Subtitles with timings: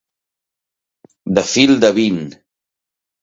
[1.39, 2.19] De fil de vint.